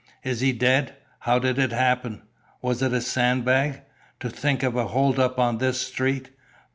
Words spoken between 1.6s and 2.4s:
happen?"